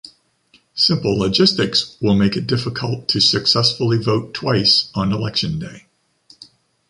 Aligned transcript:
Simple 0.73 1.15
logistics 1.19 1.95
will 2.01 2.15
make 2.15 2.35
it 2.35 2.47
difficult 2.47 3.07
to 3.09 3.21
successfully 3.21 3.99
vote 3.99 4.33
twice 4.33 4.89
on 4.95 5.11
election 5.11 5.59
day. 5.59 5.85